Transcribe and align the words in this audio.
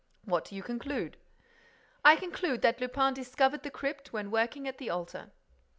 "What 0.25 0.45
do 0.45 0.55
you 0.55 0.63
conclude?" 0.63 1.15
"I 2.03 2.15
conclude 2.15 2.63
that 2.63 2.81
Lupin 2.81 3.13
discovered 3.13 3.61
the 3.61 3.69
crypt 3.69 4.11
when 4.11 4.31
working 4.31 4.67
at 4.67 4.79
the 4.79 4.89
altar." 4.89 5.31